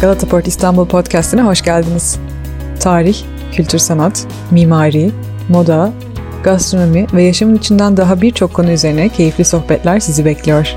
[0.00, 2.18] Galata Port İstanbul Podcast'ine hoş geldiniz.
[2.80, 3.16] Tarih,
[3.52, 5.10] kültür sanat, mimari,
[5.48, 5.92] moda,
[6.44, 10.74] gastronomi ve yaşamın içinden daha birçok konu üzerine keyifli sohbetler sizi bekliyor.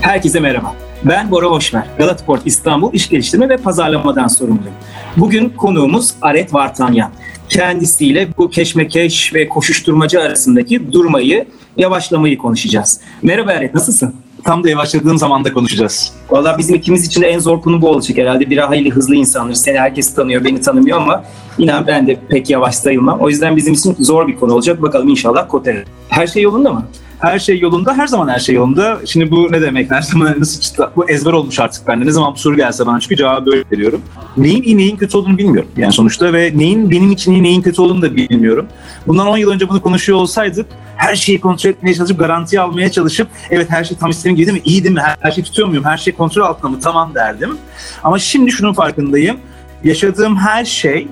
[0.00, 0.81] Herkese merhaba.
[1.04, 1.86] Ben Bora Hoşver.
[1.98, 4.74] Galata Port İstanbul İş Geliştirme ve Pazarlamadan sorumluyum.
[5.16, 7.10] Bugün konuğumuz Aret Vartanyan.
[7.48, 13.00] Kendisiyle bu keşmekeş ve koşuşturmacı arasındaki durmayı, yavaşlamayı konuşacağız.
[13.22, 14.14] Merhaba Aret, nasılsın?
[14.44, 16.12] Tam da yavaşladığım zamanda konuşacağız.
[16.30, 18.50] Valla bizim ikimiz için de en zor konu bu olacak herhalde.
[18.50, 19.54] Bir hayli hızlı insanlar.
[19.54, 21.24] Seni herkes tanıyor, beni tanımıyor ama
[21.58, 23.20] inan ben de pek yavaş sayılmam.
[23.20, 24.82] O yüzden bizim için zor bir konu olacak.
[24.82, 25.84] Bakalım inşallah kotarır.
[26.08, 26.86] Her şey yolunda mı?
[27.22, 29.00] Her şey yolunda, her zaman her şey yolunda.
[29.06, 29.90] Şimdi bu ne demek?
[29.90, 30.82] Her zaman nasıl?
[30.96, 32.06] Bu ezber olmuş artık bende.
[32.06, 34.02] Ne zaman bu soru gelse bana çünkü cevabı böyle veriyorum.
[34.36, 37.82] Neyin iyi, neyin kötü olduğunu bilmiyorum yani sonuçta ve neyin benim için iyi, neyin kötü
[37.82, 38.66] olduğunu da bilmiyorum.
[39.06, 43.28] Bundan 10 yıl önce bunu konuşuyor olsaydık her şeyi kontrol etmeye çalışıp garantiye almaya çalışıp
[43.50, 44.62] evet her şey tam istediğim gibi değil mi?
[44.64, 45.00] İyi değil mi?
[45.00, 45.84] Her, her şeyi tutuyor muyum?
[45.84, 46.80] Her şey kontrol altında mı?
[46.82, 47.58] Tamam derdim.
[48.04, 49.36] Ama şimdi şunun farkındayım.
[49.84, 51.08] Yaşadığım her şey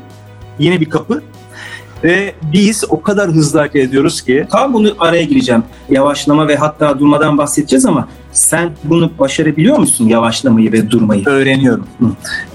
[0.58, 1.22] yine bir kapı
[2.04, 4.46] ve biz o kadar hızlı hareket ediyoruz ki.
[4.52, 5.62] Tam bunu araya gireceğim.
[5.90, 11.22] Yavaşlama ve hatta durmadan bahsedeceğiz ama sen bunu başarabiliyor musun yavaşlamayı ve durmayı?
[11.26, 11.86] Öğreniyorum.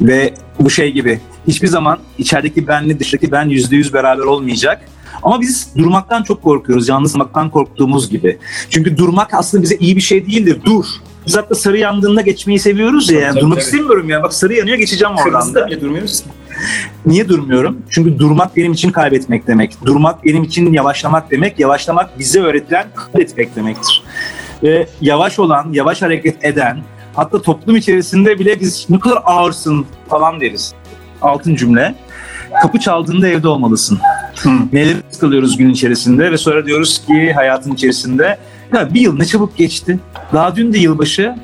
[0.02, 4.82] Ve bu şey gibi hiçbir zaman içerideki benle dıştaki ben yüzde yüz beraber olmayacak.
[5.24, 6.90] Ama biz durmaktan çok korkuyoruz.
[6.90, 8.38] Yalnız kalmaktan korktuğumuz gibi.
[8.70, 10.60] Çünkü durmak aslında bize iyi bir şey değildir.
[10.66, 10.86] Dur.
[11.28, 13.20] Biz hatta sarı yandığında geçmeyi seviyoruz ya.
[13.20, 13.32] Yani.
[13.34, 13.66] Tabii, Durmak tabii.
[13.66, 14.24] istemiyorum ya.
[14.24, 15.68] Bak sarı yanıyor geçeceğim oradan Kırmızıda da.
[15.68, 16.30] bile durmuyoruz ki.
[17.06, 17.82] Niye durmuyorum?
[17.90, 19.78] Çünkü durmak benim için kaybetmek demek.
[19.86, 21.60] Durmak benim için yavaşlamak demek.
[21.60, 24.04] Yavaşlamak bize öğretilen kaybetmek demektir.
[24.64, 26.78] Ve yavaş olan, yavaş hareket eden,
[27.16, 30.74] hatta toplum içerisinde bile biz ne kadar ağırsın falan deriz.
[31.22, 31.96] Altın cümle.
[32.62, 34.00] Kapı çaldığında evde olmalısın.
[34.74, 38.38] Neler sıkılıyoruz gün içerisinde ve sonra diyoruz ki hayatın içerisinde
[38.74, 40.00] ya bir yıl ne çabuk geçti.
[40.34, 41.36] Daha dün de yılbaşı.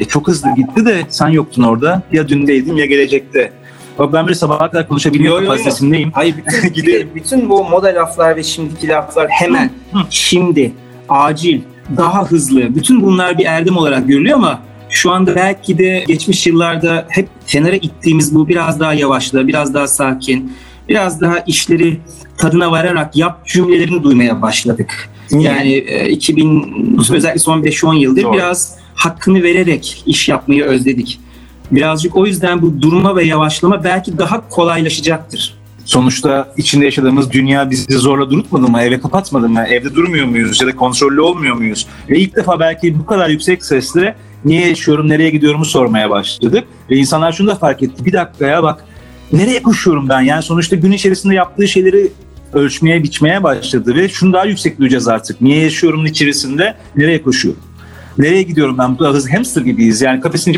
[0.00, 2.02] E çok hızlı gitti de sen yoktun orada.
[2.12, 3.52] Ya dündeydim ya gelecekte.
[3.98, 5.46] Bak ben böyle sabaha kadar Yo, konuşabiliyor yo, yo.
[5.46, 6.10] kapasitesindeyim.
[6.12, 7.10] Hayır bütün, Gidelim.
[7.14, 9.70] bütün bu moda laflar ve şimdiki laflar hemen,
[10.10, 10.72] şimdi,
[11.08, 11.60] acil,
[11.96, 12.74] daha hızlı.
[12.74, 17.76] Bütün bunlar bir erdem olarak görülüyor ama şu anda belki de geçmiş yıllarda hep kenara
[17.76, 20.52] ittiğimiz bu biraz daha yavaşla, biraz daha sakin,
[20.88, 22.00] biraz daha işleri
[22.38, 25.08] tadına vararak yap cümlelerini duymaya başladık.
[25.30, 28.32] Yani e, 2000 özellikle son 5-10 yıldır Doğru.
[28.32, 31.20] biraz hakkını vererek iş yapmayı özledik.
[31.70, 35.54] Birazcık o yüzden bu durma ve yavaşlama belki daha kolaylaşacaktır.
[35.84, 38.82] Sonuçta içinde yaşadığımız dünya bizi zorla durutmadı mı?
[38.82, 39.64] Eve kapatmadı mı?
[39.70, 40.60] Evde durmuyor muyuz?
[40.60, 41.86] Ya da kontrollü olmuyor muyuz?
[42.10, 46.64] Ve ilk defa belki bu kadar yüksek sesle niye yaşıyorum, nereye gidiyorumu sormaya başladık.
[46.90, 48.04] Ve insanlar şunu da fark etti.
[48.04, 48.84] Bir dakika ya bak
[49.32, 50.20] nereye koşuyorum ben?
[50.20, 52.12] Yani sonuçta gün içerisinde yaptığı şeyleri
[52.52, 55.40] ölçmeye, biçmeye başladı ve şunu daha yüksek duyacağız artık.
[55.40, 57.62] Niye yaşıyorumun içerisinde, nereye koşuyorum?
[58.18, 58.98] Nereye gidiyorum ben?
[58.98, 60.02] Bu hamster gibiyiz.
[60.02, 60.52] Yani kafesin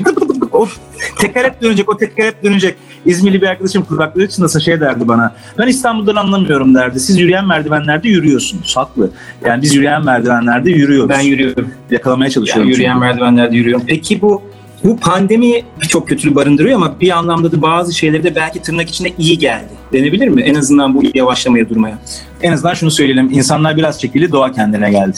[0.58, 0.78] of
[1.19, 2.74] teker hep dönecek, o teker hep dönecek.
[3.06, 5.34] İzmirli bir arkadaşım kulakları çınlasın şey derdi bana.
[5.58, 7.00] Ben İstanbul'dan anlamıyorum derdi.
[7.00, 8.76] Siz yürüyen merdivenlerde yürüyorsunuz.
[8.76, 9.10] Haklı.
[9.44, 11.10] Yani biz yürüyen merdivenlerde yürüyoruz.
[11.10, 11.70] Ben yürüyorum.
[11.91, 12.70] Yakalamaya Yani çalışıyorum.
[12.70, 13.00] yürüyen çünkü.
[13.06, 13.82] merdivenlerde yürüyorum.
[13.86, 14.42] Peki bu
[14.84, 19.12] bu pandemi birçok kötülüğü barındırıyor ama bir anlamda da bazı şeyleri de belki tırnak içinde
[19.19, 19.69] iyi geldi.
[19.92, 20.42] Denebilir mi?
[20.42, 21.98] En azından bu yavaşlamaya durmaya.
[22.42, 23.30] En azından şunu söyleyelim.
[23.30, 25.16] İnsanlar biraz çekildi, doğa kendine geldi.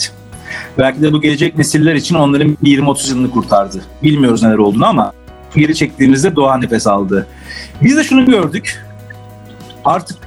[0.77, 3.81] Belki de bu gelecek nesiller için onların bir 20-30 yılını kurtardı.
[4.03, 5.13] Bilmiyoruz neler olduğunu ama
[5.55, 7.27] geri çektiğimizde doğa nefes aldı.
[7.81, 8.85] Biz de şunu gördük.
[9.85, 10.17] Artık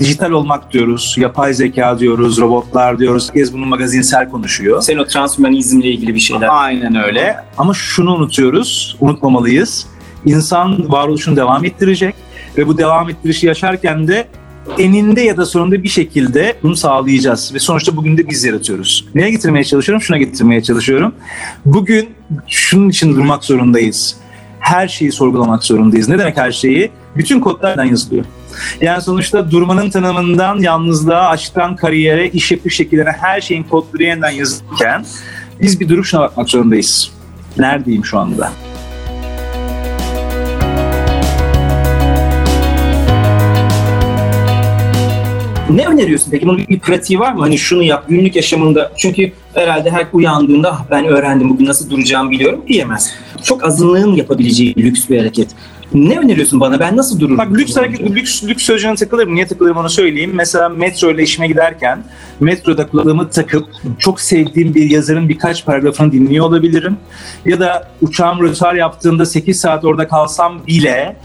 [0.00, 3.28] dijital olmak diyoruz, yapay zeka diyoruz, robotlar diyoruz.
[3.28, 4.82] Herkes bunu magazinsel konuşuyor.
[4.82, 6.48] Sen o transhumanizmle ilgili bir şeyler.
[6.50, 7.36] Aynen öyle.
[7.58, 9.86] Ama şunu unutuyoruz, unutmamalıyız.
[10.24, 12.14] İnsan varoluşunu devam ettirecek
[12.58, 14.28] ve bu devam ettirişi yaşarken de
[14.78, 17.54] eninde ya da sonunda bir şekilde bunu sağlayacağız.
[17.54, 19.04] Ve sonuçta bugün de biz yaratıyoruz.
[19.14, 20.02] Neye getirmeye çalışıyorum?
[20.02, 21.14] Şuna getirmeye çalışıyorum.
[21.64, 22.08] Bugün
[22.46, 24.16] şunun için durmak zorundayız.
[24.68, 26.08] Her şeyi sorgulamak zorundayız.
[26.08, 26.90] Ne demek her şeyi?
[27.16, 28.24] Bütün kodlardan yazılıyor.
[28.80, 35.04] Yani sonuçta durmanın tanımından yalnızlığa, aşktan kariyere, iş yapış şekillerine her şeyin kodları yeniden yazılırken
[35.60, 37.12] biz bir durup şuna bakmak zorundayız.
[37.58, 38.52] Neredeyim şu anda?
[45.70, 46.46] Ne öneriyorsun peki?
[46.46, 47.40] Bunun bir pratiği var mı?
[47.40, 48.92] Hani şunu yap günlük yaşamında.
[48.96, 53.12] Çünkü herhalde her uyandığında "Ah, ben öğrendim bugün nasıl duracağımı biliyorum diyemez.
[53.42, 55.48] Çok azınlığın yapabileceği lüks bir hareket.
[55.94, 56.80] Ne öneriyorsun bana?
[56.80, 57.38] Ben nasıl dururum?
[57.38, 59.34] Bak lüks hareket, lüks, lüks sözcüğüne takılırım.
[59.34, 60.30] Niye takılırım onu söyleyeyim.
[60.34, 62.04] Mesela metro ile işime giderken
[62.40, 63.64] metroda kulaklığımı takıp
[63.98, 66.96] çok sevdiğim bir yazarın birkaç paragrafını dinliyor olabilirim.
[67.44, 71.16] Ya da uçağım rötar yaptığında 8 saat orada kalsam bile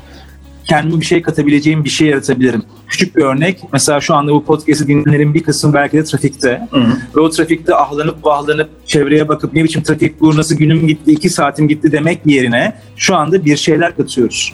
[0.68, 2.63] kendime bir şey katabileceğim bir şey yaratabilirim.
[2.88, 3.60] Küçük bir örnek.
[3.74, 6.68] Mesela şu anda bu podcast'i dinleyenlerin bir kısmı belki de trafikte.
[6.71, 6.98] Hı hı.
[7.15, 11.30] Ve o trafikte ahlanıp vahlanıp çevreye bakıp ne biçim trafik bu nasıl günüm gitti, iki
[11.30, 14.54] saatim gitti demek yerine şu anda bir şeyler katıyoruz.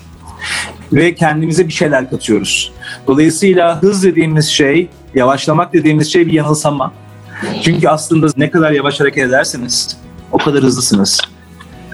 [0.94, 2.72] Ve kendimize bir şeyler katıyoruz.
[3.08, 6.94] Dolayısıyla hız dediğimiz şey, yavaşlamak dediğimiz şey bir yanılsama.
[7.64, 9.98] Çünkü aslında ne kadar yavaş hareket ederseniz
[10.32, 11.22] o kadar hızlısınız.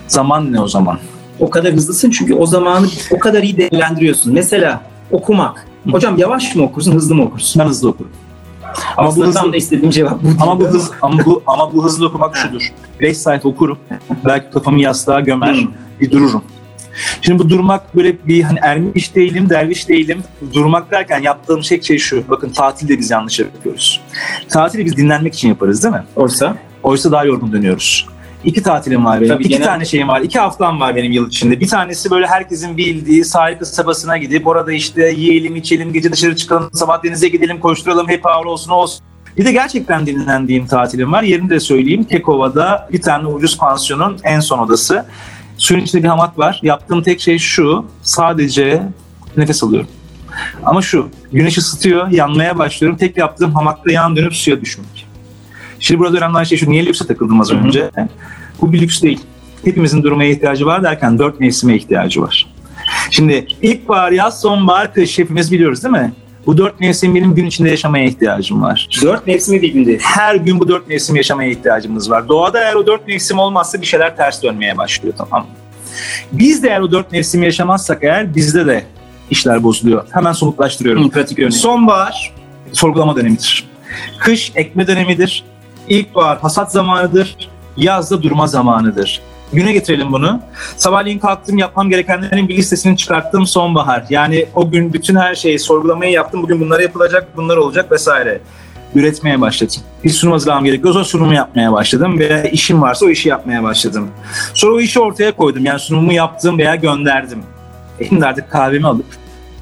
[0.07, 0.99] Zaman ne o zaman?
[1.39, 4.33] O kadar hızlısın çünkü o zamanı o kadar iyi değerlendiriyorsun.
[4.33, 5.67] Mesela okumak.
[5.91, 7.61] Hocam yavaş mı okursun, hızlı mı okursun?
[7.61, 8.11] Ben hızlı okurum.
[8.97, 10.43] Ama Ama bu bu tam hızlı, da istediğim cevap bu.
[10.43, 12.71] ama bu hız ama bu ama bu hızlı okumak şudur.
[12.99, 13.77] 5 saat okurum.
[14.25, 15.67] Belki kafamı yastığa gömer, Hı.
[16.01, 16.43] bir dururum.
[17.21, 20.23] Şimdi bu durmak böyle bir hani ermiş değilim, derviş değilim.
[20.53, 22.23] Durmak derken yaptığım şey şey şu.
[22.29, 24.01] Bakın tatilde biz yanlış yapıyoruz.
[24.49, 26.03] Tatili biz dinlenmek için yaparız değil mi?
[26.15, 28.07] Oysa Oysa daha yorgun dönüyoruz.
[28.45, 29.33] İki tatilim var benim.
[29.33, 30.21] Tabii, iki genel- tane şeyim var.
[30.21, 31.59] İki haftam var benim yıl içinde.
[31.59, 36.69] Bir tanesi böyle herkesin bildiği sahil kasabasına gidip orada işte yiyelim, içelim, gece dışarı çıkalım,
[36.73, 39.05] sabah denize gidelim, koşturalım, hep ağır olsun olsun.
[39.37, 41.23] Bir de gerçekten dinlendiğim tatilim var.
[41.23, 42.03] Yerini de söyleyeyim.
[42.03, 45.05] Kekova'da bir tane ucuz pansiyonun en son odası.
[45.57, 46.59] Suyun içinde bir hamak var.
[46.63, 47.85] Yaptığım tek şey şu.
[48.01, 48.83] Sadece
[49.37, 49.89] nefes alıyorum.
[50.63, 51.09] Ama şu.
[51.31, 52.97] Güneş ısıtıyor, yanmaya başlıyorum.
[52.97, 54.94] Tek yaptığım hamakta yan dönüp suya düşmek.
[55.85, 56.71] Şimdi burada önemli olan şey şu.
[56.71, 57.89] Niye lükse takıldım az önce?
[58.61, 59.19] Bu bir lüks değil.
[59.65, 62.47] Hepimizin durmaya ihtiyacı var derken dört mevsime ihtiyacı var.
[63.11, 66.13] Şimdi ilkbahar, yaz, sonbahar, kış hepimiz biliyoruz değil mi?
[66.45, 68.89] Bu dört mevsim benim gün içinde yaşamaya ihtiyacım var.
[69.01, 69.97] dört mevsimi bir günde.
[70.01, 72.27] Her gün bu dört mevsim yaşamaya ihtiyacımız var.
[72.29, 75.53] Doğada eğer o dört mevsim olmazsa bir şeyler ters dönmeye başlıyor tamam mı?
[76.31, 78.83] Biz de eğer o dört mevsim yaşamazsak eğer bizde de
[79.31, 80.05] işler bozuluyor.
[80.11, 81.05] Hemen somutlaştırıyorum.
[81.05, 81.53] Hı, pratik örnek.
[81.53, 82.33] Sonbahar
[82.73, 83.67] sorgulama dönemidir.
[84.19, 85.43] Kış ekme dönemidir.
[85.89, 87.37] İlkbahar hasat zamanıdır.
[87.77, 89.21] Yaz da durma zamanıdır.
[89.53, 90.41] Güne getirelim bunu.
[90.77, 94.05] Sabahleyin kalktım yapmam gerekenlerin bir listesini çıkarttım sonbahar.
[94.09, 96.43] Yani o gün bütün her şeyi sorgulamayı yaptım.
[96.43, 98.39] Bugün bunlar yapılacak, bunlar olacak vesaire.
[98.95, 99.75] Üretmeye başladım.
[100.03, 102.19] Bir sunum hazırlamam gerekiyorsa o sunumu yapmaya başladım.
[102.19, 104.07] Veya işim varsa o işi yapmaya başladım.
[104.53, 105.65] Sonra o işi ortaya koydum.
[105.65, 107.39] Yani sunumu yaptım veya gönderdim.
[108.09, 109.05] Şimdi artık kahvemi alıp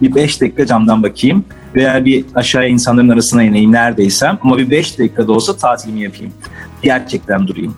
[0.02, 5.00] bir 5 dakika camdan bakayım veya bir aşağıya insanların arasına ineyim neredeysem ama bir 5
[5.00, 6.34] dakikada olsa tatilimi yapayım.
[6.82, 7.76] Gerçekten durayım.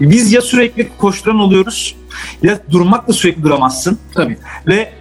[0.00, 1.96] Biz ya sürekli koşturan oluyoruz
[2.42, 4.38] ya durmakla sürekli duramazsın Tabii.
[4.66, 4.92] ve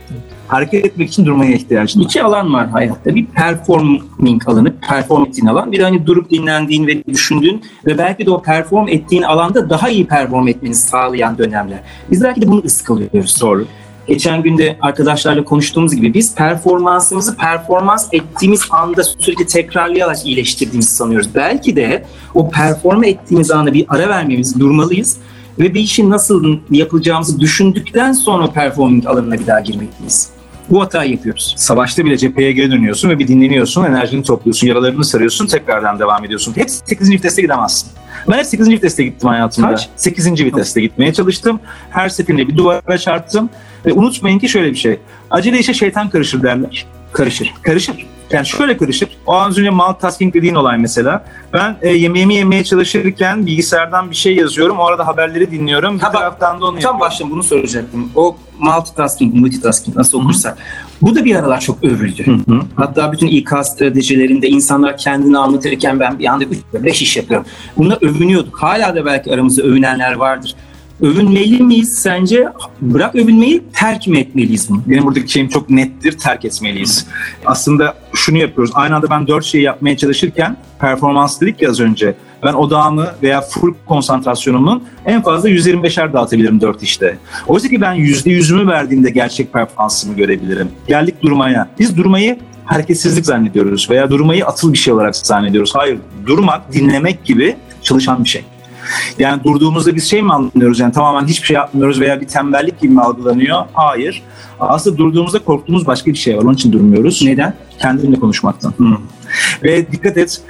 [0.47, 2.05] hareket etmek için durmaya ihtiyacın var.
[2.05, 3.15] İki alan var hayatta.
[3.15, 5.71] Bir performing alanı, perform ettiğin alan.
[5.71, 9.89] Bir de hani durup dinlendiğin ve düşündüğün ve belki de o perform ettiğin alanda daha
[9.89, 11.79] iyi perform etmeni sağlayan dönemler.
[12.11, 13.41] Biz belki de bunu ıskalıyoruz.
[13.41, 13.65] Doğru.
[14.07, 21.35] Geçen günde arkadaşlarla konuştuğumuz gibi biz performansımızı performans ettiğimiz anda sürekli tekrarlayarak iyileştirdiğimizi sanıyoruz.
[21.35, 25.17] Belki de o perform ettiğimiz anda bir ara vermemiz, durmalıyız
[25.59, 30.29] ve bir işin nasıl yapılacağımızı düşündükten sonra performing alanına bir daha girmeliyiz.
[30.69, 31.55] Bu hatayı yapıyoruz.
[31.57, 36.53] Savaşta bile cepheye geri dönüyorsun ve bir dinleniyorsun, enerjini topluyorsun, yaralarını sarıyorsun, tekrardan devam ediyorsun.
[36.55, 37.11] Hep 8.
[37.11, 37.89] viteste gidemezsin.
[38.31, 38.69] Ben hep 8.
[38.69, 39.69] viteste gittim hayatımda.
[39.69, 39.89] Kaç?
[39.95, 40.45] 8.
[40.45, 41.59] viteste gitmeye çalıştım.
[41.89, 43.49] Her seferinde bir duvara çarptım.
[43.85, 44.99] Ve unutmayın ki şöyle bir şey.
[45.29, 46.85] Acele işe şeytan karışır derler.
[47.13, 47.53] Karışır.
[47.61, 48.05] Karışır.
[48.31, 49.09] Yani şöyle karışır.
[49.25, 51.25] O az önce multitasking dediğin olay mesela.
[51.53, 54.79] Ben e, yemeğimi yemeye çalışırken bilgisayardan bir şey yazıyorum.
[54.79, 55.95] O arada haberleri dinliyorum.
[55.95, 58.11] Bir Ha bak, taraftan da onu Tam baştan bunu soracaktım.
[58.15, 60.57] O multitasking, multitasking nasıl okursak.
[61.01, 62.25] Bu da bir aralar çok övüldü.
[62.25, 62.61] Hı hı.
[62.75, 67.47] Hatta bütün İK stratejilerinde insanlar kendini anlatırken ben bir anda 3 5 iş yapıyorum.
[67.77, 68.63] Buna övünüyorduk.
[68.63, 70.55] Hala da belki aramızda övünenler vardır.
[71.01, 72.47] Övünmeli miyiz sence?
[72.81, 74.81] Bırak övünmeyi terk mi etmeliyiz bunu?
[74.87, 77.07] Benim buradaki şeyim çok nettir, terk etmeliyiz.
[77.45, 78.71] Aslında şunu yapıyoruz.
[78.75, 82.15] Aynı anda ben dört şeyi yapmaya çalışırken performans dedik ya az önce.
[82.43, 87.17] Ben odağımı veya full konsantrasyonumun en fazla 125'er dağıtabilirim dört işte.
[87.47, 90.69] Oysa ki ben %100'ümü verdiğimde gerçek performansımı görebilirim.
[90.87, 91.69] Geldik durmaya.
[91.79, 95.75] Biz durmayı hareketsizlik zannediyoruz veya durmayı atıl bir şey olarak zannediyoruz.
[95.75, 98.43] Hayır, durmak, dinlemek gibi çalışan bir şey.
[99.19, 102.93] Yani durduğumuzda biz şey mi anlıyoruz yani tamamen hiçbir şey yapmıyoruz veya bir tembellik gibi
[102.93, 103.65] mi algılanıyor?
[103.73, 104.23] Hayır.
[104.59, 106.43] Aslında durduğumuzda korktuğumuz başka bir şey var.
[106.43, 107.21] Onun için durmuyoruz.
[107.25, 107.53] Neden?
[107.81, 108.73] Kendimle konuşmaktan.
[109.63, 110.41] Ve dikkat et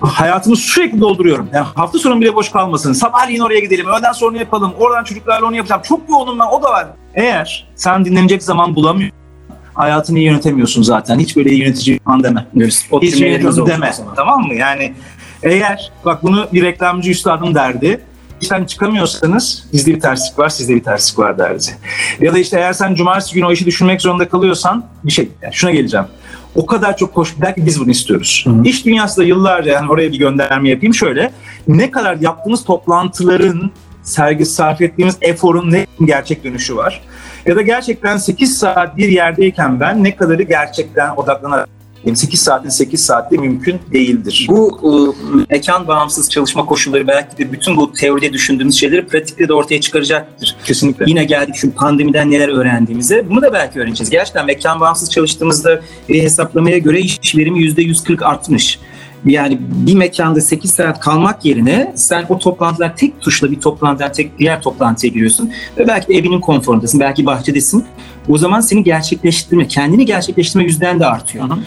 [0.00, 1.48] hayatımı sürekli dolduruyorum.
[1.52, 2.92] Yani hafta sonu bile boş kalmasın.
[2.92, 4.72] Sabahleyin oraya gidelim, öğleden sonra yapalım.
[4.78, 5.82] Oradan çocuklarla onu yapacağım.
[5.84, 6.86] Çok yoğunum ben, o da var.
[7.14, 9.16] Eğer sen dinlenecek zaman bulamıyorsun,
[9.74, 11.18] hayatını iyi yönetemiyorsun zaten.
[11.18, 12.46] Hiç böyle iyi yönetici falan deme.
[13.02, 13.92] Hiç yönetici deme.
[14.16, 14.54] Tamam mı?
[14.54, 14.94] Yani
[15.42, 18.00] eğer bak bunu bir reklamcı üstadım derdi.
[18.40, 21.66] İşten çıkamıyorsanız bizde bir terslik var, sizde bir terslik var derdi.
[22.20, 25.54] Ya da işte eğer sen cumartesi günü o işi düşünmek zorunda kalıyorsan bir şey, yani
[25.54, 26.06] şuna geleceğim.
[26.54, 28.44] O kadar çok koş, belki biz bunu istiyoruz.
[28.46, 28.64] Hı hı.
[28.64, 31.32] İş dünyası da yıllarca yani oraya bir gönderme yapayım şöyle.
[31.68, 33.70] Ne kadar yaptığımız toplantıların
[34.02, 37.00] sergi sarf ettiğimiz eforun ne gerçek dönüşü var.
[37.46, 41.68] Ya da gerçekten 8 saat bir yerdeyken ben ne kadarı gerçekten odaklanarak
[42.14, 44.46] 8 saatin 8 saatte mümkün değildir.
[44.48, 44.90] Bu e,
[45.54, 50.56] mekan bağımsız çalışma koşulları belki de bütün bu teoride düşündüğümüz şeyleri pratikte de ortaya çıkaracaktır.
[50.64, 51.04] Kesinlikle.
[51.08, 53.30] Yine geldik şu pandemiden neler öğrendiğimize.
[53.30, 54.10] Bunu da belki öğreneceğiz.
[54.10, 58.78] Gerçekten mekan bağımsız çalıştığımızda bir hesaplamaya göre iş verimi %140 artmış.
[59.24, 64.38] Yani bir mekanda 8 saat kalmak yerine sen o toplantılar tek tuşla bir toplantıdan tek
[64.38, 67.84] diğer toplantıya giriyorsun ve belki de evinin konforundasın, belki bahçedesin.
[68.28, 71.48] O zaman seni gerçekleştirme, kendini gerçekleştirme yüzden de artıyor.
[71.48, 71.58] Hı hı.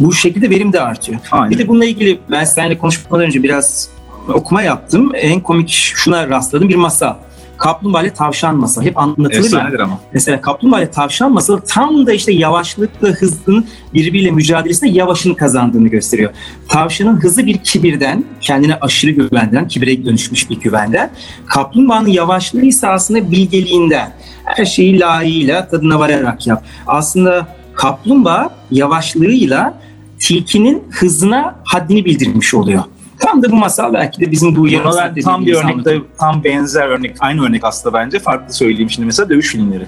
[0.00, 1.20] Bu şekilde verim de artıyor.
[1.30, 1.50] Aynen.
[1.50, 3.88] Bir de bununla ilgili ben seninle konuşmadan önce biraz
[4.28, 5.10] okuma yaptım.
[5.14, 7.14] En komik şuna rastladım bir masal.
[7.60, 8.84] Kaplumbağa ile tavşan masalı.
[8.84, 9.84] Hep anlatılır ya.
[9.84, 10.00] ama.
[10.12, 16.30] Mesela kaplumbağa ile tavşan masalı tam da işte yavaşlıkla hızın birbiriyle mücadelesinde yavaşın kazandığını gösteriyor.
[16.68, 21.10] Tavşanın hızı bir kibirden, kendine aşırı güvenden, kibire dönüşmüş bir güvenden.
[21.46, 24.12] Kaplumbağanın yavaşlığı ise aslında bilgeliğinden.
[24.44, 26.64] Her şeyi layığıyla tadına vararak yap.
[26.86, 29.80] Aslında kaplumbağa yavaşlığıyla
[30.18, 32.82] tilkinin hızına haddini bildirmiş oluyor.
[33.20, 34.90] Tam da bu masal belki de bizim bu yarım
[35.24, 39.28] tam bir örnek de, tam benzer örnek aynı örnek aslında bence farklı söyleyeyim şimdi mesela
[39.28, 39.86] dövüş filmleri.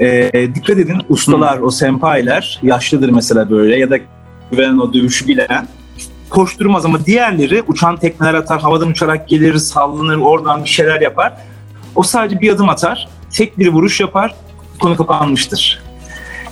[0.00, 1.64] Ee, dikkat edin ustalar Hı.
[1.64, 3.98] o senpailer yaşlıdır mesela böyle ya da
[4.50, 5.66] güvenen o dövüşü bilen
[6.30, 11.32] koşturmaz ama diğerleri uçan tekneler atar, havadan uçarak gelir, sallanır, oradan bir şeyler yapar.
[11.94, 14.34] O sadece bir adım atar, tek bir vuruş yapar,
[14.80, 15.82] konu kapanmıştır.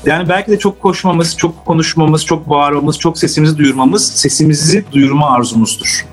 [0.05, 6.07] Yani belki de çok koşmamız, çok konuşmamız, çok bağırmamız, çok sesimizi duyurmamız sesimizi duyurma arzumuzdur.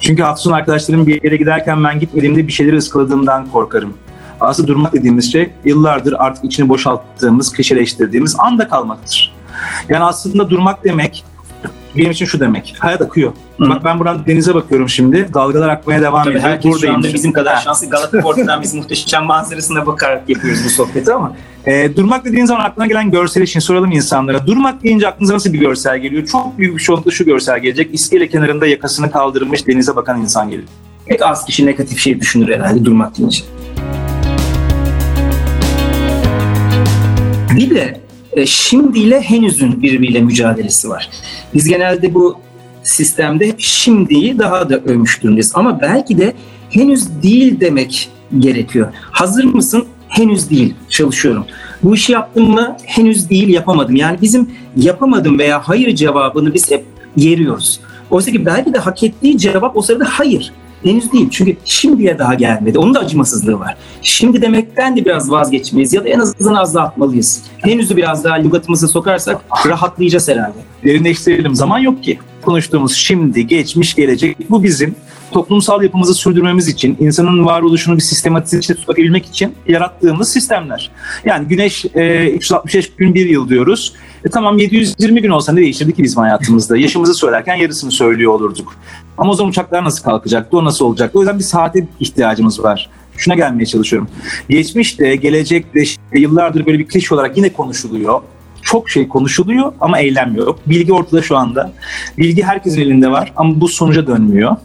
[0.00, 3.94] Çünkü hafta arkadaşlarım bir yere giderken ben gitmediğimde bir şeyleri ıskaladığımdan korkarım.
[4.40, 9.34] Aslında durmak dediğimiz şey yıllardır artık içini boşalttığımız, klişeleştirdiğimiz anda kalmaktır.
[9.88, 11.24] Yani aslında durmak demek
[11.98, 12.74] benim için şu demek.
[12.78, 13.32] Hayat akıyor.
[13.58, 13.70] Hı.
[13.70, 15.28] Bak ben buradan denize bakıyorum şimdi.
[15.34, 16.50] Dalgalar akmaya devam Tabii ediyor.
[16.50, 16.94] Herkes Buradayım.
[16.94, 17.90] şu anda bizim kadar şanslı.
[17.90, 21.36] Galata Port'tan biz muhteşem manzarasına bakarak yapıyoruz bu sohbeti ama.
[21.66, 24.46] E, durmak dediğin zaman aklına gelen görsel için soralım insanlara.
[24.46, 26.26] Durmak deyince aklınıza nasıl bir görsel geliyor?
[26.26, 27.94] Çok büyük bir çoğunlukla şu görsel gelecek.
[27.94, 30.68] İskele kenarında yakasını kaldırmış denize bakan insan geliyor.
[31.06, 33.40] Pek az kişi negatif şey düşünür herhalde durmak deyince.
[37.56, 38.00] Bir de
[38.36, 41.10] e, şimdiyle henüzün birbiriyle mücadelesi var.
[41.54, 42.36] Biz genelde bu
[42.82, 45.52] sistemde şimdiyi daha da övmüş durumdayız.
[45.54, 46.32] Ama belki de
[46.70, 48.88] henüz değil demek gerekiyor.
[49.10, 49.84] Hazır mısın?
[50.08, 50.74] Henüz değil.
[50.88, 51.46] Çalışıyorum.
[51.82, 52.76] Bu işi yaptım mı?
[52.84, 53.96] Henüz değil yapamadım.
[53.96, 56.84] Yani bizim yapamadım veya hayır cevabını biz hep
[57.16, 57.80] yeriyoruz.
[58.10, 60.52] Oysa ki belki de hak ettiği cevap o sırada hayır.
[60.82, 61.28] Henüz değil.
[61.30, 62.78] Çünkü şimdiye daha gelmedi.
[62.78, 63.76] Onun da acımasızlığı var.
[64.02, 67.42] Şimdi demekten de biraz vazgeçmeyiz ya da en azından azaltmalıyız.
[67.58, 70.58] Henüzü biraz daha lügatımıza sokarsak rahatlayacağız herhalde.
[70.84, 71.54] Derinleştirelim.
[71.54, 72.18] Zaman yok ki.
[72.42, 74.50] Konuştuğumuz şimdi, geçmiş, gelecek.
[74.50, 74.94] Bu bizim
[75.36, 80.90] toplumsal yapımızı sürdürmemiz için, insanın varoluşunu bir sistematize içinde tutabilmek için yarattığımız sistemler.
[81.24, 83.92] Yani güneş e, 365 gün bir yıl diyoruz.
[84.24, 86.76] E tamam 720 gün olsa ne değiştirdi ki bizim hayatımızda?
[86.86, 88.74] Yaşımızı söylerken yarısını söylüyor olurduk.
[89.18, 91.18] Ama o zaman uçaklar nasıl kalkacaktı, o nasıl olacaktı?
[91.18, 92.90] O yüzden bir saate ihtiyacımız var.
[93.16, 94.08] Şuna gelmeye çalışıyorum.
[94.48, 98.20] Geçmişte, gelecekte yıllardır böyle bir klişe olarak yine konuşuluyor
[98.66, 100.36] çok şey konuşuluyor ama eylem.
[100.66, 101.72] Bilgi ortada şu anda.
[102.18, 104.56] Bilgi herkesin elinde var ama bu sonuca dönmüyor.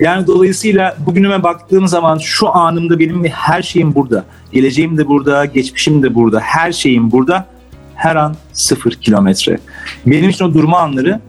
[0.00, 4.24] Yani dolayısıyla bugünüme baktığım zaman şu anımda benim her şeyim burada.
[4.52, 7.46] Geleceğim de burada, geçmişim de burada, her şeyim burada.
[7.94, 9.58] Her an sıfır kilometre.
[10.06, 11.20] Benim için o durma anları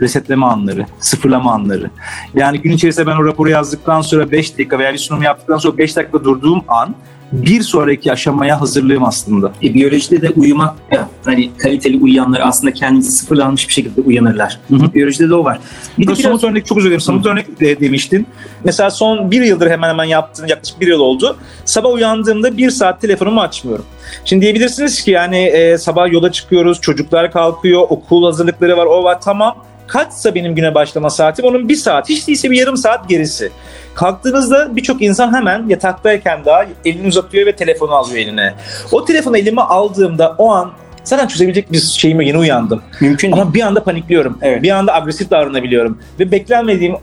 [0.00, 1.90] resetleme anları, sıfırlama anları.
[2.34, 5.78] Yani gün içerisinde ben o raporu yazdıktan sonra 5 dakika veya bir sunum yaptıktan sonra
[5.78, 6.94] 5 dakika durduğum an
[7.42, 9.52] bir sonraki aşamaya hazırlığım aslında.
[9.62, 14.60] E, biyolojide de uyumak ya, hani kaliteli uyuyanlar aslında kendisi sıfırlanmış bir şekilde uyanırlar.
[14.68, 14.94] Hı hı.
[14.94, 15.58] Biyolojide de o var.
[15.98, 17.00] Bir de somut örnek çok özür dilerim.
[17.00, 18.26] Somut örnek de demiştin.
[18.64, 21.36] Mesela son bir yıldır hemen hemen yaptığın yaklaşık bir yıl oldu.
[21.64, 23.84] Sabah uyandığımda bir saat telefonumu açmıyorum.
[24.24, 29.20] Şimdi diyebilirsiniz ki yani e, sabah yola çıkıyoruz, çocuklar kalkıyor, okul hazırlıkları var, o var
[29.20, 33.50] tamam kaçsa benim güne başlama saatim onun bir saat hiç değilse bir yarım saat gerisi.
[33.94, 38.54] Kalktığınızda birçok insan hemen yataktayken daha elini uzatıyor ve telefonu alıyor eline.
[38.92, 40.72] O telefonu elime aldığımda o an
[41.04, 42.82] zaten çözebilecek bir şeyime yeni uyandım.
[43.00, 44.38] Mümkün Ama bir anda panikliyorum.
[44.42, 44.62] Evet.
[44.62, 45.98] Bir anda agresif davranabiliyorum.
[46.20, 46.96] Ve beklenmediğim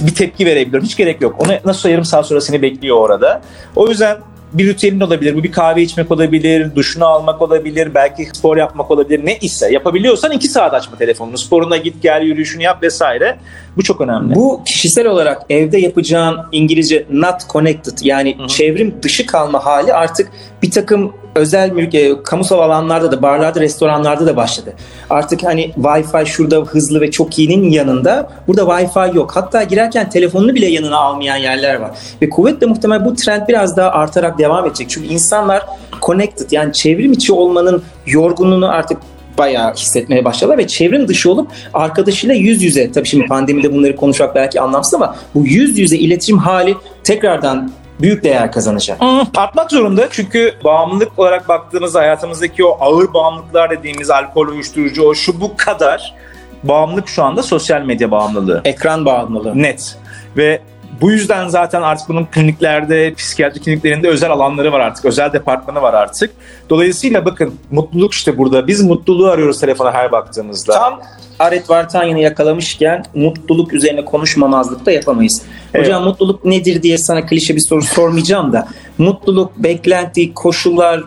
[0.00, 0.86] bir tepki verebiliyorum.
[0.86, 1.36] Hiç gerek yok.
[1.38, 3.42] Ona nasıl yarım saat sonra seni bekliyor orada.
[3.76, 4.16] O yüzden
[4.52, 5.36] bir ritüelin olabilir.
[5.36, 9.26] Bu bir kahve içmek olabilir, duşunu almak olabilir, belki spor yapmak olabilir.
[9.26, 11.38] Ne ise yapabiliyorsan iki saat açma telefonunu.
[11.38, 13.38] Sporuna git gel, yürüyüşünü yap vesaire.
[13.76, 14.34] Bu çok önemli.
[14.34, 18.46] Bu kişisel olarak evde yapacağın İngilizce not connected yani Hı-hı.
[18.46, 20.30] çevrim dışı kalma hali artık
[20.62, 24.74] bir takım özel mülk, e, kamusal alanlarda da, barlarda, restoranlarda da başladı.
[25.10, 29.36] Artık hani Wi-Fi şurada hızlı ve çok iyinin yanında burada Wi-Fi yok.
[29.36, 31.90] Hatta girerken telefonunu bile yanına almayan yerler var.
[32.22, 34.90] Ve kuvvetle muhtemel bu trend biraz daha artarak devam edecek.
[34.90, 35.66] Çünkü insanlar
[36.02, 38.98] connected yani çevrim içi olmanın yorgunluğunu artık
[39.38, 44.34] bayağı hissetmeye başladılar ve çevrim dışı olup arkadaşıyla yüz yüze tabii şimdi pandemide bunları konuşmak
[44.34, 47.70] belki anlamsız ama bu yüz yüze iletişim hali tekrardan
[48.02, 48.98] büyük değer kazanacak.
[49.36, 55.40] Artmak zorunda çünkü bağımlılık olarak baktığımızda hayatımızdaki o ağır bağımlılıklar dediğimiz alkol, uyuşturucu, o şu
[55.40, 56.14] bu kadar
[56.62, 58.60] bağımlılık şu anda sosyal medya bağımlılığı.
[58.64, 59.62] Ekran bağımlılığı.
[59.62, 59.96] Net.
[60.36, 60.60] Ve
[61.00, 65.04] bu yüzden zaten artık bunun kliniklerde, psikiyatri kliniklerinde özel alanları var artık.
[65.04, 66.30] Özel departmanı var artık.
[66.70, 68.66] Dolayısıyla bakın mutluluk işte burada.
[68.66, 70.72] Biz mutluluğu arıyoruz telefona her baktığımızda.
[70.72, 71.00] Tam
[71.38, 75.42] Aret Vartanyan'ı yakalamışken mutluluk üzerine konuşmamazlık da yapamayız.
[75.76, 76.06] Hocam evet.
[76.06, 81.00] mutluluk nedir diye sana klişe bir soru sormayacağım da mutluluk, beklenti, koşullar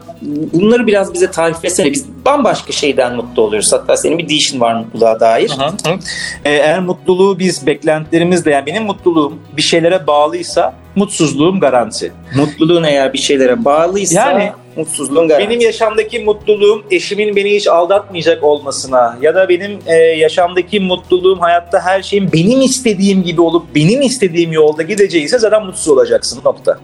[0.53, 1.91] bunları biraz bize tariflesene.
[1.91, 3.74] Biz bambaşka şeyden mutlu oluyoruz.
[3.74, 5.50] Hatta senin bir değişin var mutluluğa dair.
[5.50, 6.00] Hı hı.
[6.46, 12.12] Ee, eğer mutluluğu biz beklentilerimizle yani benim mutluluğum bir şeylere bağlıysa mutsuzluğum garanti.
[12.36, 15.50] Mutluluğun eğer bir şeylere bağlıysa yani mutsuzluğun garanti.
[15.50, 21.80] Benim yaşamdaki mutluluğum eşimin beni hiç aldatmayacak olmasına ya da benim e, yaşamdaki mutluluğum hayatta
[21.80, 26.80] her şeyin benim istediğim gibi olup benim istediğim yolda gideceğiyse zaten mutsuz olacaksın nokta.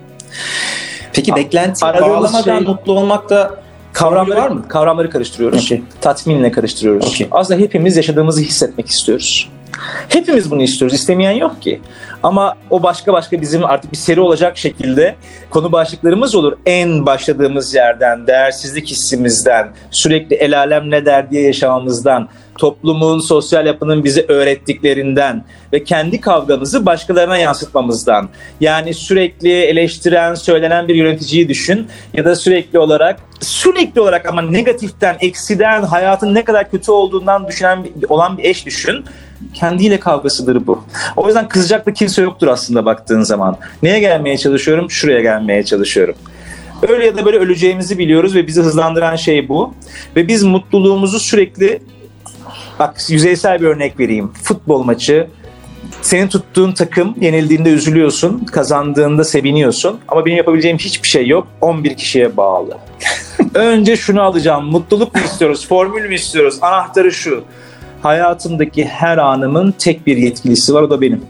[1.13, 3.55] Peki beklenti bağlamadan şey, mutlu olmak da
[3.93, 4.67] kavramları var mı?
[4.67, 5.65] Kavramları karıştırıyoruz.
[5.65, 5.81] Okay.
[6.01, 7.13] Tatminle karıştırıyoruz.
[7.15, 7.27] Okay.
[7.31, 9.49] Aslında hepimiz yaşadığımızı hissetmek istiyoruz.
[10.09, 10.95] Hepimiz bunu istiyoruz.
[10.95, 11.81] İstemeyen yok ki.
[12.23, 15.15] Ama o başka başka bizim artık bir seri olacak şekilde
[15.49, 16.57] konu başlıklarımız olur.
[16.65, 24.03] En başladığımız yerden, değersizlik hissimizden, sürekli el alem ne der diye yaşamamızdan, toplumun, sosyal yapının
[24.03, 28.29] bize öğrettiklerinden ve kendi kavgamızı başkalarına yansıtmamızdan.
[28.61, 35.17] Yani sürekli eleştiren, söylenen bir yöneticiyi düşün ya da sürekli olarak sürekli olarak ama negatiften,
[35.19, 39.05] eksiden, hayatın ne kadar kötü olduğundan düşünen olan bir eş düşün
[39.53, 40.83] kendiyle kavgasıdır bu.
[41.17, 43.57] O yüzden kızacak da kimse yoktur aslında baktığın zaman.
[43.83, 44.91] Neye gelmeye çalışıyorum?
[44.91, 46.15] Şuraya gelmeye çalışıyorum.
[46.87, 49.73] Öyle ya da böyle öleceğimizi biliyoruz ve bizi hızlandıran şey bu.
[50.15, 51.81] Ve biz mutluluğumuzu sürekli
[52.79, 54.31] bak yüzeysel bir örnek vereyim.
[54.43, 55.27] Futbol maçı
[56.01, 61.47] senin tuttuğun takım yenildiğinde üzülüyorsun, kazandığında seviniyorsun ama benim yapabileceğim hiçbir şey yok.
[61.61, 62.77] 11 kişiye bağlı.
[63.53, 64.65] Önce şunu alacağım.
[64.65, 65.67] Mutluluk mu istiyoruz?
[65.67, 66.57] Formül mü istiyoruz?
[66.61, 67.43] Anahtarı şu
[68.01, 71.21] hayatımdaki her anımın tek bir yetkilisi var o da benim.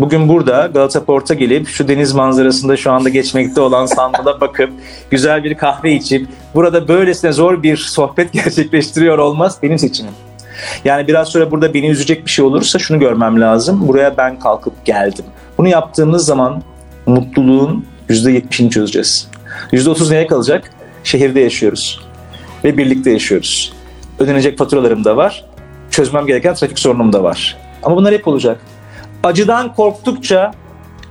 [0.00, 4.70] Bugün burada Galata Port'a gelip şu deniz manzarasında şu anda geçmekte olan sandala bakıp
[5.10, 10.12] güzel bir kahve içip burada böylesine zor bir sohbet gerçekleştiriyor olmaz benim seçimim.
[10.84, 13.88] Yani biraz sonra burada beni üzecek bir şey olursa şunu görmem lazım.
[13.88, 15.24] Buraya ben kalkıp geldim.
[15.58, 16.62] Bunu yaptığımız zaman
[17.06, 19.28] mutluluğun %70'ini çözeceğiz.
[19.72, 20.70] %30 neye kalacak?
[21.04, 22.00] Şehirde yaşıyoruz
[22.64, 23.72] ve birlikte yaşıyoruz.
[24.18, 25.44] Ödenecek faturalarım da var
[25.96, 27.56] çözmem gereken trafik sorunum da var.
[27.82, 28.60] Ama bunlar hep olacak.
[29.22, 30.52] Acıdan korktukça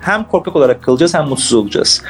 [0.06, 2.02] hem korkak olarak kalacağız hem mutsuz olacağız.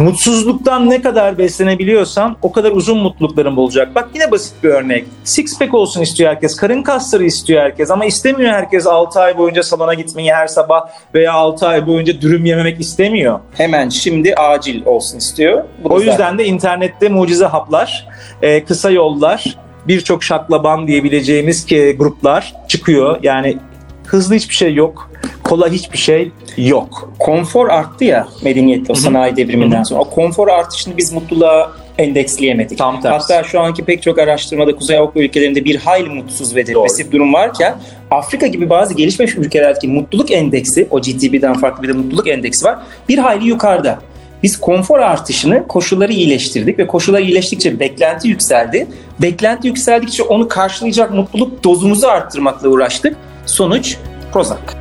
[0.00, 3.94] Mutsuzluktan ne kadar beslenebiliyorsan o kadar uzun mutlulukların olacak.
[3.94, 5.04] Bak yine basit bir örnek.
[5.24, 6.56] Six pack olsun istiyor herkes.
[6.56, 11.32] Karın kasları istiyor herkes ama istemiyor herkes 6 ay boyunca salona gitmeyi her sabah veya
[11.32, 13.40] 6 ay boyunca dürüm yememek istemiyor.
[13.54, 15.64] Hemen şimdi acil olsun istiyor.
[15.84, 16.38] Bu o yüzden zaten...
[16.38, 18.08] de internette mucize haplar,
[18.42, 19.58] e, kısa yollar,
[19.88, 23.18] birçok şaklaban diyebileceğimiz ki gruplar çıkıyor.
[23.22, 23.58] Yani
[24.06, 25.09] hızlı hiçbir şey yok.
[25.50, 27.12] Kolay hiçbir şey yok.
[27.18, 30.00] Konfor arttı ya medeniyetle o sanayi devriminden sonra.
[30.00, 32.78] O konfor artışını biz mutluluğa endeksleyemedik.
[32.78, 33.32] Tam tersi.
[33.32, 37.12] Hatta şu anki pek çok araştırmada Kuzey Avrupa ülkelerinde bir hayli mutsuz ve depresif Doğru.
[37.12, 37.74] durum varken
[38.10, 42.78] Afrika gibi bazı gelişmiş ülkelerdeki mutluluk endeksi, o GDP'den farklı bir de mutluluk endeksi var,
[43.08, 43.98] bir hayli yukarıda.
[44.42, 48.86] Biz konfor artışını koşulları iyileştirdik ve koşullar iyileştikçe beklenti yükseldi.
[49.22, 53.16] Beklenti yükseldikçe onu karşılayacak mutluluk dozumuzu arttırmakla uğraştık.
[53.46, 53.96] Sonuç
[54.32, 54.79] Prozac.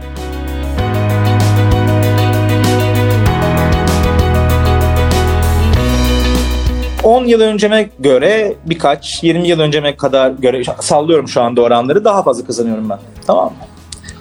[7.04, 12.24] ...10 yıl önceme göre birkaç, 20 yıl önceme kadar göre sallıyorum şu anda oranları daha
[12.24, 13.00] fazla kazanıyorum ben.
[13.28, 13.52] Tamam mı?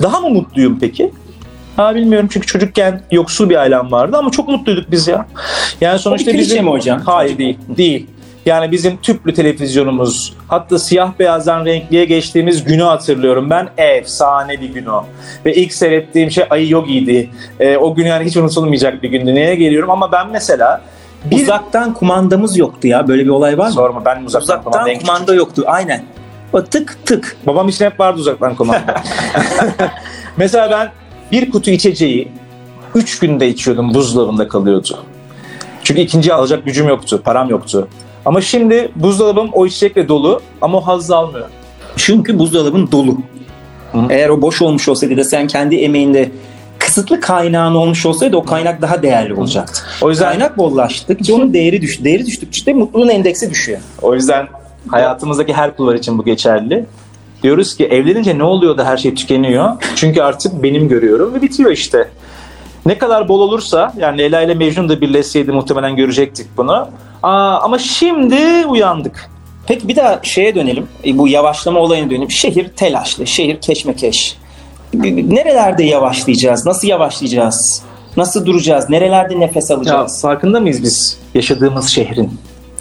[0.02, 1.12] Daha mı mutluyum peki?
[1.76, 5.26] Ha bilmiyorum çünkü çocukken yoksul bir ailem vardı ama çok mutluyduk biz ya.
[5.80, 7.00] Yani sonuçta bizim mi hocam?
[7.00, 7.58] Hayır değil.
[7.76, 8.06] Değil.
[8.46, 13.68] Yani bizim tüplü televizyonumuz hatta siyah beyazdan renkliye geçtiğimiz günü hatırlıyorum ben.
[13.76, 15.04] Efsane bir gün o.
[15.46, 17.30] Ve ilk seyrettiğim şey Ayı Yogi'ydi.
[17.60, 19.34] E, o gün yani hiç unutulmayacak bir gündü.
[19.34, 20.80] Neye geliyorum ama ben mesela
[21.24, 21.42] bir...
[21.42, 23.08] Uzaktan kumandamız yoktu ya.
[23.08, 23.72] Böyle bir olay var mı?
[23.72, 25.64] Sorma ben uzaktan, uzaktan kumanda yoktu.
[25.66, 26.04] Aynen.
[26.52, 27.36] O tık tık.
[27.46, 28.94] Babam için hep vardı uzaktan kumanda.
[30.36, 30.92] mesela ben
[31.32, 32.32] bir kutu içeceği
[32.94, 34.98] 3 günde içiyordum buzdolabında kalıyordu.
[35.84, 37.88] Çünkü ikinci alacak gücüm yoktu, param yoktu.
[38.24, 41.46] Ama şimdi buzdolabım o içecekle dolu ama o hazzı almıyor.
[41.96, 43.16] Çünkü buzdolabın dolu.
[43.92, 43.98] Hı.
[44.10, 46.30] Eğer o boş olmuş olsaydı da sen kendi emeğinde
[46.98, 49.82] kısıtlı kaynağın olmuş olsaydı o kaynak daha değerli olacaktı.
[50.02, 52.04] O yüzden kaynak bollaştıkça onun değeri düştü.
[52.04, 53.80] Değeri düştükçe de mutluluğun endeksi düşüyor.
[54.02, 54.48] O yüzden
[54.88, 56.86] hayatımızdaki her kulvar için bu geçerli.
[57.42, 59.72] Diyoruz ki evlenince ne oluyor da her şey tükeniyor?
[59.96, 62.08] Çünkü artık benim görüyorum ve bitiyor işte.
[62.86, 66.88] Ne kadar bol olursa yani Leyla ile Mecnun da birleşseydi muhtemelen görecektik bunu.
[67.22, 69.30] Aa, ama şimdi uyandık.
[69.66, 70.88] Peki bir daha şeye dönelim.
[71.04, 72.30] E, bu yavaşlama olayına dönelim.
[72.30, 74.36] Şehir telaşlı, şehir keşmekeş.
[74.94, 76.66] Nerelerde yavaşlayacağız?
[76.66, 77.82] Nasıl yavaşlayacağız?
[78.16, 78.90] Nasıl duracağız?
[78.90, 80.14] Nerelerde nefes alacağız?
[80.24, 82.30] Ya, farkında mıyız biz yaşadığımız şehrin?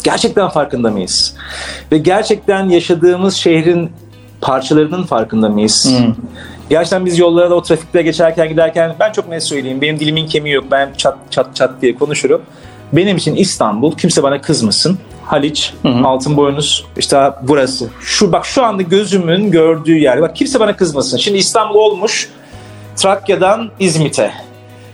[0.03, 1.35] Gerçekten farkında mıyız?
[1.91, 3.91] Ve gerçekten yaşadığımız şehrin
[4.41, 5.99] parçalarının farkında mıyız?
[5.99, 6.15] Hmm.
[6.69, 9.81] Gerçekten biz yollarda o trafikte geçerken giderken ben çok net söyleyeyim.
[9.81, 10.65] Benim dilimin kemiği yok.
[10.71, 12.41] Ben çat çat çat diye konuşurum.
[12.93, 14.99] Benim için İstanbul kimse bana kızmasın.
[15.27, 16.07] Haliç, hı hı.
[16.07, 17.89] Altınboynuz, işte burası.
[18.01, 20.21] Şu bak şu anda gözümün gördüğü yer.
[20.21, 21.17] Bak kimse bana kızmasın.
[21.17, 22.29] Şimdi İstanbul olmuş
[22.95, 24.31] Trakya'dan İzmit'e.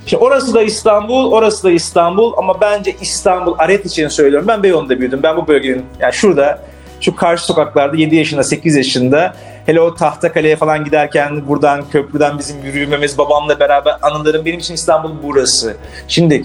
[0.05, 4.47] Şimdi orası da İstanbul, orası da İstanbul ama bence İstanbul Aret için söylüyorum.
[4.47, 5.19] Ben Beyoğlu'nda büyüdüm.
[5.23, 6.59] Ben bu bölgenin yani şurada
[7.01, 12.65] şu karşı sokaklarda 7 yaşında 8 yaşında hele o Tahtakale'ye falan giderken buradan köprüden bizim
[12.65, 15.77] yürümemiz babamla beraber anılarım benim için İstanbul burası.
[16.07, 16.43] Şimdi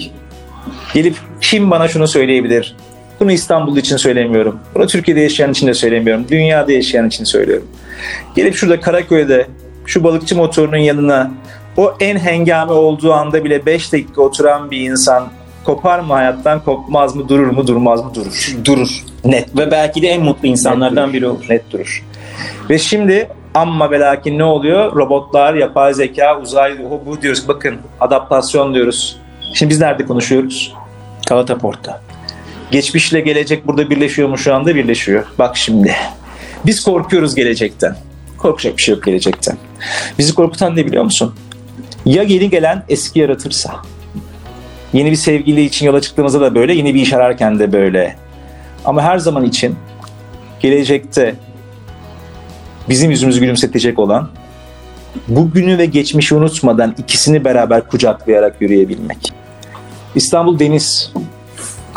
[0.95, 2.77] gelip kim bana şunu söyleyebilir?
[3.21, 4.61] Bunu İstanbul için söylemiyorum.
[4.75, 6.25] Bunu Türkiye'de yaşayan için de söylemiyorum.
[6.31, 7.67] Dünyada yaşayan için söylüyorum.
[8.37, 9.47] Gelip şurada Karaköy'de
[9.87, 11.31] şu balıkçı motorunun yanına
[11.77, 15.29] o en hengame olduğu anda bile 5 dakika oturan bir insan
[15.65, 18.57] kopar mı hayattan kopmaz mı durur mu durmaz mı durur.
[18.65, 19.05] Durur.
[19.25, 19.57] Net.
[19.57, 21.45] Ve belki de en mutlu insanlardan biri olur.
[21.49, 22.05] Net durur.
[22.71, 24.97] Ve şimdi amma ve lakin ne oluyor?
[24.97, 27.49] Robotlar, yapay zeka, uzay bu diyoruz.
[27.49, 29.21] Bakın adaptasyon diyoruz.
[29.55, 30.75] Şimdi biz nerede konuşuyoruz?
[31.29, 32.01] Galata Port'ta.
[32.71, 34.75] Geçmişle gelecek burada birleşiyor mu şu anda?
[34.75, 35.25] Birleşiyor.
[35.39, 35.95] Bak şimdi.
[36.67, 37.97] Biz korkuyoruz gelecekten.
[38.39, 39.57] Korkacak bir şey yok gelecekten.
[40.19, 41.35] Bizi korkutan ne biliyor musun?
[42.07, 43.77] Ya yeni gelen eski yaratırsa.
[44.93, 48.17] Yeni bir sevgili için yola çıktığımızda da böyle, yeni bir iş ararken de böyle.
[48.85, 49.77] Ama her zaman için
[50.61, 51.35] gelecekte
[52.89, 54.29] bizim yüzümüzü gülümsetecek olan
[55.29, 59.33] bugünü ve geçmişi unutmadan ikisini beraber kucaklayarak yürüyebilmek.
[60.15, 61.13] İstanbul deniz.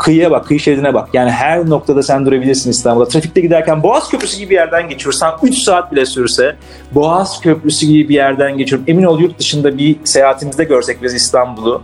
[0.02, 1.08] Kıyıya bak, kıyı şeridine bak.
[1.12, 3.08] Yani her noktada sen durabilirsin İstanbul'da.
[3.08, 6.56] Trafikte giderken Boğaz Köprüsü gibi bir yerden geçiyorsan 3 saat bile sürse
[6.94, 8.84] Boğaz Köprüsü gibi bir yerden geçiyorum.
[8.88, 11.82] Emin ol yurt dışında bir seyahatimizde görsek biz İstanbul'u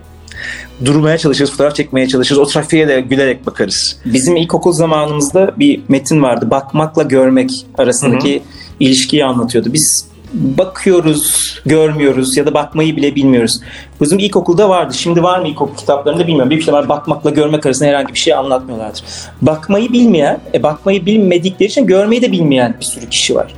[0.84, 2.38] durmaya çalışırız, fotoğraf çekmeye çalışırız.
[2.38, 4.00] O trafiğe de gülerek bakarız.
[4.04, 6.50] Bizim ilkokul zamanımızda bir metin vardı.
[6.50, 8.44] Bakmakla görmek arasındaki Hı-hı.
[8.80, 9.72] ilişkiyi anlatıyordu.
[9.72, 13.60] Biz bakıyoruz, görmüyoruz ya da bakmayı bile bilmiyoruz.
[14.00, 14.94] Bizim ilkokulda vardı.
[14.94, 16.50] Şimdi var mı ilkokul kitaplarında bilmiyorum.
[16.50, 19.04] Büyük ihtimal bakmakla görmek arasında herhangi bir şey anlatmıyorlardır.
[19.42, 23.54] Bakmayı bilmeyen, e, bakmayı bilmedikleri için görmeyi de bilmeyen bir sürü kişi var.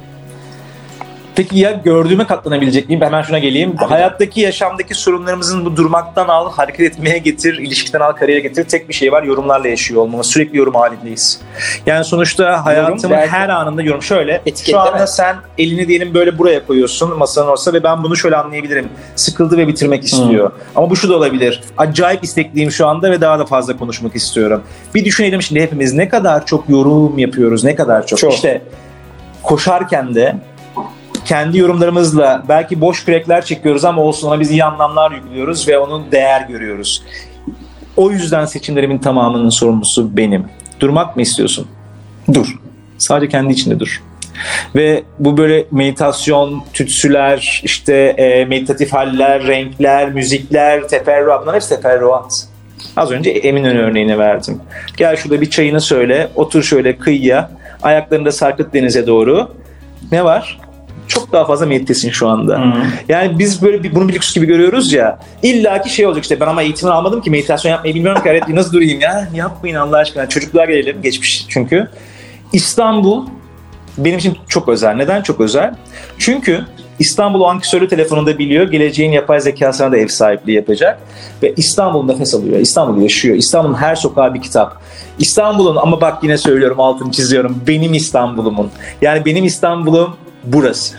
[1.40, 3.00] Peki ya gördüğüme katlanabilecek miyim?
[3.00, 3.74] Hemen şuna geleyim.
[3.78, 3.84] Abi.
[3.84, 8.64] Hayattaki, yaşamdaki sorunlarımızın bu durmaktan al, hareket etmeye getir, ilişkiden al, kariyere getir.
[8.64, 10.26] Tek bir şey var, yorumlarla yaşıyor olmamız.
[10.26, 11.40] Sürekli yorum halindeyiz.
[11.86, 14.02] Yani sonuçta hayatımın yorum, her anında yorum.
[14.02, 18.36] Şöyle, şu anda sen elini diyelim böyle buraya koyuyorsun masanın ortasına ve ben bunu şöyle
[18.36, 18.88] anlayabilirim.
[19.16, 20.50] Sıkıldı ve bitirmek istiyor.
[20.50, 20.58] Hmm.
[20.76, 21.60] Ama bu şu da olabilir.
[21.78, 24.62] Acayip istekliyim şu anda ve daha da fazla konuşmak istiyorum.
[24.94, 28.18] Bir düşünelim şimdi hepimiz ne kadar çok yorum yapıyoruz, ne kadar çok.
[28.18, 28.34] çok.
[28.34, 28.62] İşte
[29.42, 30.36] koşarken de
[31.30, 36.12] kendi yorumlarımızla belki boş kürekler çekiyoruz ama olsun ona biz iyi anlamlar yüklüyoruz ve onun
[36.12, 37.02] değer görüyoruz.
[37.96, 40.44] O yüzden seçimlerimin tamamının sorumlusu benim.
[40.80, 41.66] Durmak mı istiyorsun?
[42.34, 42.56] Dur.
[42.98, 44.02] Sadece kendi içinde dur.
[44.74, 52.46] Ve bu böyle meditasyon, tütsüler, işte e, meditatif haller, renkler, müzikler, teferruat bunlar hepsi teferruat.
[52.96, 54.60] Az önce Eminönü örneğini verdim.
[54.96, 57.50] Gel şurada bir çayını söyle, otur şöyle kıyıya,
[57.82, 59.48] ayaklarını da sarkıt denize doğru.
[60.12, 60.58] Ne var?
[61.10, 62.58] Çok daha fazla meditesin şu anda.
[62.58, 62.72] Hmm.
[63.08, 65.18] Yani biz böyle bir, bunu bir lüks gibi görüyoruz ya.
[65.42, 68.48] İlla ki şey olacak işte ben ama eğitimini almadım ki meditasyon yapmayı bilmiyorum ki evet,
[68.48, 69.28] nasıl durayım ya.
[69.34, 70.28] Yapmayın Allah aşkına.
[70.28, 71.88] Çocuklar gelelim geçmiş çünkü.
[72.52, 73.26] İstanbul
[73.98, 74.94] benim için çok özel.
[74.94, 75.74] Neden çok özel?
[76.18, 76.64] Çünkü
[76.98, 78.70] İstanbul o ankesörlü telefonunda biliyor.
[78.70, 81.00] Geleceğin yapay zekasına da ev sahipliği yapacak.
[81.42, 82.58] Ve İstanbul nefes alıyor.
[82.58, 83.36] İstanbul yaşıyor.
[83.36, 84.82] İstanbul'un her sokağı bir kitap.
[85.20, 87.62] İstanbul'un ama bak yine söylüyorum altını çiziyorum.
[87.66, 88.70] Benim İstanbul'umun.
[89.02, 90.96] Yani benim İstanbul'um burası.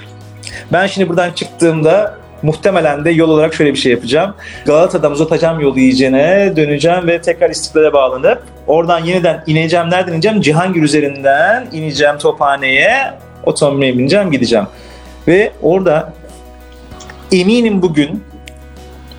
[0.73, 4.33] Ben şimdi buradan çıktığımda muhtemelen de yol olarak şöyle bir şey yapacağım.
[4.65, 9.89] Galata'dan uzatacağım yolu iyicene, döneceğim ve tekrar İstiklal'e bağlanıp oradan yeniden ineceğim.
[9.89, 10.41] Nereden ineceğim?
[10.41, 14.65] Cihangir üzerinden ineceğim Tophane'ye, otomobile bineceğim, gideceğim.
[15.27, 16.13] Ve orada
[17.31, 18.23] eminim bugün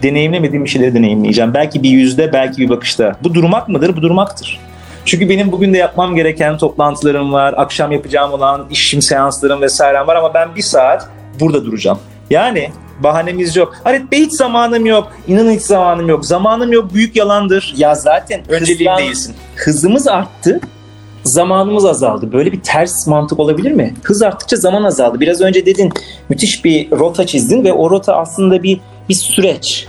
[0.02, 1.54] deneyimlemediğim bir şeyleri deneyimleyeceğim.
[1.54, 3.16] Belki bir yüzde, belki bir bakışta.
[3.22, 3.96] Bu durmak mıdır?
[3.96, 4.60] Bu durmaktır.
[5.04, 10.16] Çünkü benim bugün de yapmam gereken toplantılarım var, akşam yapacağım olan işim, seanslarım vesairem var
[10.16, 11.08] ama ben bir saat
[11.40, 11.98] burada duracağım.
[12.30, 12.70] Yani
[13.02, 13.74] Bahanemiz yok.
[13.84, 15.12] Halit Bey hiç zamanım yok.
[15.28, 16.26] İnanın hiç zamanım yok.
[16.26, 17.74] Zamanım yok büyük yalandır.
[17.76, 19.34] Ya zaten Önceliğim değilsin.
[19.56, 20.60] hızımız arttı,
[21.24, 22.32] zamanımız azaldı.
[22.32, 23.94] Böyle bir ters mantık olabilir mi?
[24.02, 25.20] Hız arttıkça zaman azaldı.
[25.20, 25.92] Biraz önce dedin
[26.28, 29.86] müthiş bir rota çizdin ve o rota aslında bir bir süreç.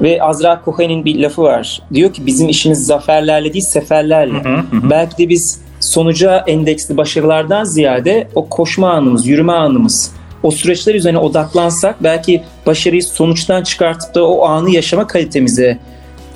[0.00, 1.82] Ve Azra Cohen'in bir lafı var.
[1.94, 4.44] Diyor ki bizim işimiz zaferlerle değil seferlerle.
[4.44, 4.90] Hı hı hı.
[4.90, 11.18] Belki de biz sonuca endeksli başarılardan ziyade o koşma anımız, yürüme anımız, o süreçler üzerine
[11.18, 15.78] odaklansak belki başarıyı sonuçtan çıkartıp da o anı yaşama kalitemize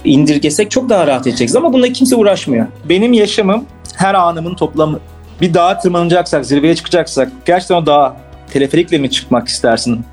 [0.04, 1.56] indirgesek çok daha rahat edeceğiz.
[1.56, 2.66] Ama bunda kimse uğraşmıyor.
[2.84, 3.64] Benim yaşamım
[3.96, 5.00] her anımın toplamı.
[5.40, 8.16] Bir dağa tırmanacaksak, zirveye çıkacaksak gerçekten o dağa
[8.52, 10.04] teleferikle mi çıkmak istersin?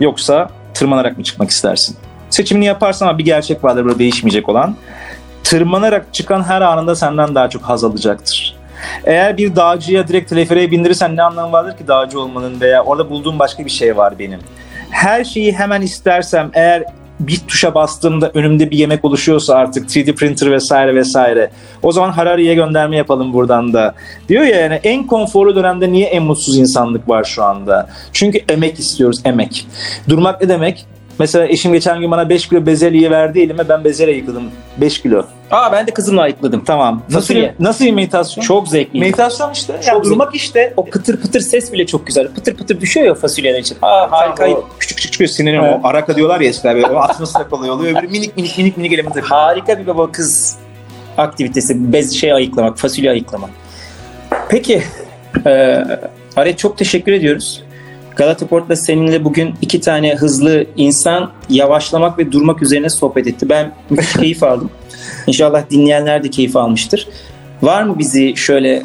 [0.00, 1.96] Yoksa tırmanarak mı çıkmak istersin?
[2.30, 4.76] Seçimini yaparsan ama bir gerçek vardır burada değişmeyecek olan.
[5.44, 8.56] Tırmanarak çıkan her anında senden daha çok haz alacaktır.
[9.04, 13.38] Eğer bir dağcıya direkt teleferiğe bindirirsen ne anlamı vardır ki dağcı olmanın veya orada bulduğum
[13.38, 14.40] başka bir şey var benim.
[14.90, 16.84] Her şeyi hemen istersem eğer
[17.20, 21.50] bir tuşa bastığımda önümde bir yemek oluşuyorsa artık 3D printer vesaire vesaire.
[21.82, 23.94] O zaman Harari'ye gönderme yapalım buradan da.
[24.28, 27.88] Diyor ya yani en konforlu dönemde niye en mutsuz insanlık var şu anda?
[28.12, 29.66] Çünkü emek istiyoruz, emek.
[30.08, 30.86] Durmak ne demek?
[31.20, 34.50] Mesela eşim geçen gün bana 5 kilo bezelye verdi elime ben bezelye yıkadım.
[34.76, 35.22] 5 kilo.
[35.50, 36.64] Aa ben de kızımla ayıkladım.
[36.64, 37.02] Tamam.
[37.08, 37.54] Nasıl, Fasulye.
[37.60, 38.44] nasıl bir meditasyon?
[38.44, 39.00] Çok zevkli.
[39.00, 39.72] Meditasyon işte.
[39.72, 40.74] Çok ya durmak işte.
[40.76, 42.28] o pıtır pıtır ses bile çok güzel.
[42.28, 43.76] Pıtır pıtır düşüyor ya fasulyeler için.
[43.82, 44.50] Aa harika.
[44.50, 45.68] O küçük küçük çıkıyor sinirleniyorum.
[45.68, 45.80] Evet.
[45.84, 46.86] O araka diyorlar ya eskiler böyle.
[46.86, 47.94] Atması da kolay oluyor.
[47.94, 49.40] Böyle minik minik minik minik element takıyor.
[49.40, 50.56] Harika bir baba kız
[51.18, 51.92] aktivitesi.
[51.92, 53.50] Bez şey ayıklamak, fasulye ayıklamak.
[54.48, 54.82] Peki.
[55.46, 55.84] E,
[56.36, 57.62] Aret çok teşekkür ediyoruz.
[58.20, 63.48] Galata Port'la seninle bugün iki tane hızlı insan yavaşlamak ve durmak üzerine sohbet etti.
[63.48, 64.70] Ben müthiş keyif aldım.
[65.26, 67.08] İnşallah dinleyenler de keyif almıştır.
[67.62, 68.82] Var mı bizi şöyle e,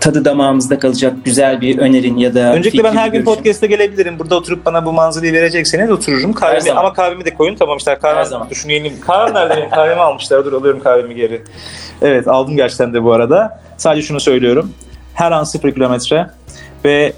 [0.00, 3.34] tadı damağımızda kalacak güzel bir önerin ya da Öncelikle ben her gün görüşün?
[3.34, 4.18] podcast'e gelebilirim.
[4.18, 6.32] Burada oturup bana bu manzarayı verecekseniz otururum.
[6.32, 7.54] Kahvemi, ama kahvemi de koyun.
[7.54, 8.50] Tamam işte kahve zaman.
[8.50, 9.00] Dur şunu yeneyim.
[9.00, 9.70] Kahvem nerede benim?
[9.70, 10.44] Kahvemi almışlar.
[10.44, 11.42] Dur alıyorum kahvemi geri.
[12.02, 13.60] Evet aldım gerçekten de bu arada.
[13.76, 14.72] Sadece şunu söylüyorum.
[15.14, 16.26] Her an sıfır kilometre
[16.84, 17.12] ve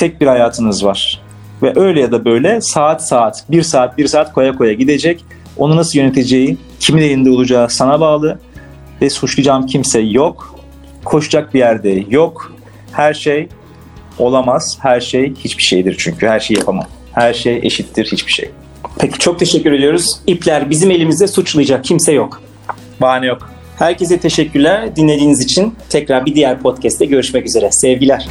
[0.00, 1.20] tek bir hayatınız var.
[1.62, 5.24] Ve öyle ya da böyle saat saat, bir saat, bir saat koya koya gidecek.
[5.56, 8.38] Onu nasıl yöneteceği, kimin elinde olacağı sana bağlı.
[9.02, 10.54] Ve suçlayacağım kimse yok.
[11.04, 12.52] Koşacak bir yerde yok.
[12.92, 13.48] Her şey
[14.18, 14.78] olamaz.
[14.82, 16.26] Her şey hiçbir şeydir çünkü.
[16.26, 16.86] Her şeyi yapamam.
[17.12, 18.50] Her şey eşittir hiçbir şey.
[18.98, 20.20] Peki çok teşekkür ediyoruz.
[20.26, 22.42] İpler bizim elimizde suçlayacak kimse yok.
[23.00, 23.50] Bahane yok.
[23.78, 25.74] Herkese teşekkürler dinlediğiniz için.
[25.88, 27.70] Tekrar bir diğer podcast'te görüşmek üzere.
[27.70, 28.28] Sevgiler.